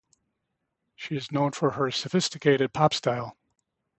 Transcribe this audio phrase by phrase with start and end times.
[0.95, 3.37] She is known for her sophisticated pop style.